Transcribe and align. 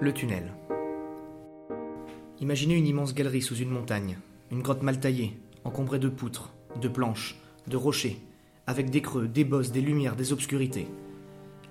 Le 0.00 0.12
tunnel. 0.12 0.52
Imaginez 2.40 2.76
une 2.76 2.86
immense 2.86 3.14
galerie 3.14 3.42
sous 3.42 3.56
une 3.56 3.70
montagne, 3.70 4.16
une 4.52 4.62
grotte 4.62 4.84
mal 4.84 5.00
taillée, 5.00 5.36
encombrée 5.64 5.98
de 5.98 6.08
poutres, 6.08 6.52
de 6.80 6.86
planches, 6.86 7.36
de 7.66 7.76
rochers, 7.76 8.20
avec 8.68 8.90
des 8.90 9.02
creux, 9.02 9.26
des 9.26 9.42
bosses, 9.42 9.72
des 9.72 9.80
lumières, 9.80 10.14
des 10.14 10.32
obscurités. 10.32 10.86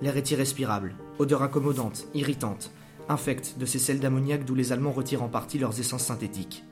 L'air 0.01 0.17
est 0.17 0.29
irrespirable, 0.29 0.95
odeur 1.19 1.41
incommodante, 1.41 2.07
irritante, 2.13 2.71
infecte 3.07 3.55
de 3.57 3.65
ces 3.65 3.79
sels 3.79 4.01
d'ammoniac 4.01 4.43
d'où 4.43 4.55
les 4.55 4.73
Allemands 4.73 4.91
retirent 4.91 5.23
en 5.23 5.29
partie 5.29 5.57
leurs 5.57 5.79
essences 5.79 6.03
synthétiques. 6.03 6.65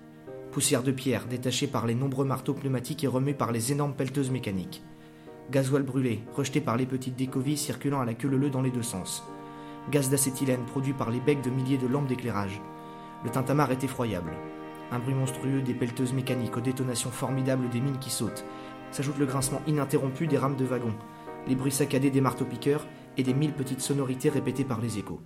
Poussière 0.51 0.83
de 0.83 0.91
pierre 0.91 1.25
détachée 1.25 1.67
par 1.67 1.87
les 1.87 1.95
nombreux 1.95 2.25
marteaux 2.25 2.53
pneumatiques 2.53 3.05
et 3.05 3.07
remuée 3.07 3.33
par 3.33 3.53
les 3.53 3.71
énormes 3.71 3.95
pelleteuses 3.95 4.29
mécaniques. 4.29 4.83
Gasoil 5.51 5.83
brûlé, 5.83 6.19
rejeté 6.33 6.59
par 6.59 6.75
les 6.75 6.85
petites 6.85 7.15
décovilles 7.15 7.55
circulant 7.55 8.01
à 8.01 8.05
la 8.05 8.13
queue 8.13 8.27
leu 8.27 8.49
dans 8.49 8.61
les 8.61 8.71
deux 8.71 8.83
sens. 8.83 9.23
Gaz 9.91 10.09
d'acétylène 10.09 10.65
produit 10.65 10.93
par 10.93 11.11
les 11.11 11.19
becs 11.19 11.41
de 11.41 11.51
milliers 11.51 11.77
de 11.77 11.87
lampes 11.87 12.07
d'éclairage. 12.07 12.61
Le 13.23 13.29
tintamarre 13.29 13.71
est 13.71 13.83
effroyable. 13.83 14.33
Un 14.91 14.99
bruit 14.99 15.13
monstrueux 15.13 15.61
des 15.61 15.73
pelleteuses 15.73 16.13
mécaniques 16.13 16.57
aux 16.57 16.61
détonations 16.61 17.11
formidables 17.11 17.69
des 17.69 17.81
mines 17.81 17.99
qui 17.99 18.09
sautent. 18.09 18.45
S'ajoute 18.91 19.17
le 19.17 19.25
grincement 19.25 19.61
ininterrompu 19.67 20.25
des 20.27 20.37
rames 20.37 20.55
de 20.55 20.65
wagons, 20.65 20.95
les 21.47 21.55
bruits 21.55 21.71
saccadés 21.71 22.09
des 22.09 22.21
marteaux-piqueurs 22.21 22.87
et 23.17 23.23
des 23.23 23.33
mille 23.33 23.53
petites 23.53 23.81
sonorités 23.81 24.29
répétées 24.29 24.63
par 24.63 24.81
les 24.81 24.97
échos. 24.97 25.19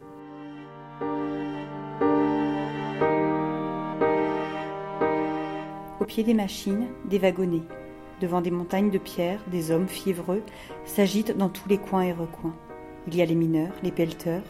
Au 5.99 6.05
pied 6.05 6.23
des 6.23 6.33
machines, 6.33 6.87
des 7.05 7.19
wagonnets. 7.19 7.63
Devant 8.21 8.41
des 8.41 8.51
montagnes 8.51 8.91
de 8.91 8.97
pierres, 8.97 9.41
des 9.47 9.71
hommes 9.71 9.87
fiévreux 9.87 10.43
s'agitent 10.83 11.37
dans 11.37 11.49
tous 11.49 11.69
les 11.69 11.77
coins 11.77 12.03
et 12.03 12.11
recoins. 12.11 12.55
Il 13.07 13.15
y 13.15 13.21
a 13.21 13.25
les 13.25 13.35
mineurs, 13.35 13.73
les 13.83 13.91
pelleteurs, 13.91 14.43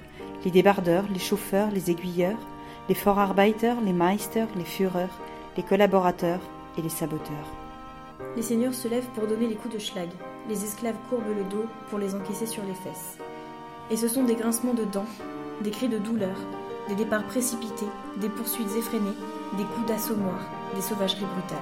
les 0.43 0.51
débardeurs, 0.51 1.05
les 1.13 1.19
chauffeurs, 1.19 1.71
les 1.71 1.91
aiguilleurs, 1.91 2.37
les 2.87 2.95
Vorarbeiter, 2.95 3.73
les 3.85 3.93
Meisters, 3.93 4.47
les 4.55 4.63
Führers, 4.63 5.19
les 5.55 5.63
collaborateurs 5.63 6.41
et 6.77 6.81
les 6.81 6.89
saboteurs. 6.89 7.53
Les 8.35 8.41
seigneurs 8.41 8.73
se 8.73 8.87
lèvent 8.87 9.09
pour 9.15 9.27
donner 9.27 9.47
les 9.47 9.55
coups 9.55 9.73
de 9.75 9.79
schlag. 9.79 10.09
Les 10.47 10.63
esclaves 10.63 10.95
courbent 11.09 11.35
le 11.35 11.43
dos 11.49 11.65
pour 11.89 11.99
les 11.99 12.15
encaisser 12.15 12.45
sur 12.45 12.63
les 12.63 12.73
fesses. 12.73 13.17
Et 13.91 13.97
ce 13.97 14.07
sont 14.07 14.23
des 14.23 14.35
grincements 14.35 14.73
de 14.73 14.83
dents, 14.83 15.05
des 15.61 15.71
cris 15.71 15.87
de 15.87 15.97
douleur, 15.97 16.35
des 16.87 16.95
départs 16.95 17.25
précipités, 17.25 17.87
des 18.17 18.29
poursuites 18.29 18.75
effrénées, 18.77 19.17
des 19.57 19.63
coups 19.63 19.87
d'assommoir, 19.87 20.39
des 20.75 20.81
sauvageries 20.81 21.25
brutales. 21.25 21.57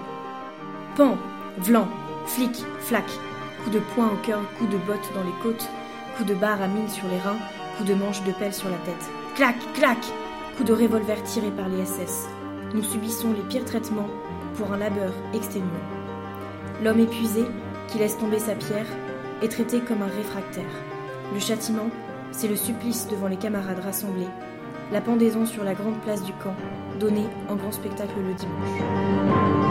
Pan, 0.95 1.17
vlan, 1.57 1.87
flic, 2.25 2.55
flac, 2.79 3.05
coups 3.63 3.75
de 3.75 3.81
poing 3.93 4.07
au 4.07 4.25
cœur, 4.25 4.41
coups 4.57 4.69
de 4.69 4.77
bottes 4.77 5.11
dans 5.13 5.23
les 5.23 5.43
côtes, 5.43 5.67
coups 6.17 6.29
de 6.29 6.35
barre 6.35 6.61
à 6.61 6.67
mille 6.67 6.89
sur 6.89 7.07
les 7.07 7.19
reins, 7.19 7.37
coups 7.77 7.89
de 7.89 7.93
manche 7.95 8.23
de 8.23 8.31
pelle 8.31 8.53
sur 8.53 8.69
la 8.69 8.77
tête. 8.77 9.09
Clac, 9.35 9.55
clac, 9.73 9.99
coups 10.55 10.67
de 10.67 10.73
revolver 10.73 11.21
tirés 11.23 11.51
par 11.51 11.69
les 11.69 11.85
SS. 11.85 12.27
Nous 12.73 12.81
subissons 12.81 13.33
les 13.33 13.43
pires 13.47 13.65
traitements 13.65 14.09
pour 14.55 14.73
un 14.73 14.77
labeur 14.77 15.13
exténuant. 15.33 15.67
L'homme 16.83 16.99
épuisé, 16.99 17.45
qui 17.87 17.99
laisse 17.99 18.17
tomber 18.17 18.39
sa 18.39 18.55
pierre, 18.55 18.87
est 19.43 19.47
traité 19.47 19.79
comme 19.79 20.01
un 20.01 20.07
réfractaire. 20.07 20.63
Le 21.33 21.39
châtiment, 21.39 21.89
c'est 22.31 22.47
le 22.47 22.55
supplice 22.55 23.07
devant 23.07 23.27
les 23.27 23.37
camarades 23.37 23.83
rassemblés, 23.83 24.27
la 24.91 25.01
pendaison 25.01 25.45
sur 25.45 25.63
la 25.63 25.75
grande 25.75 25.99
place 26.01 26.23
du 26.23 26.33
camp, 26.33 26.55
donnée 26.99 27.27
en 27.47 27.55
grand 27.55 27.71
spectacle 27.71 28.15
le 28.25 28.33
dimanche. 28.33 29.66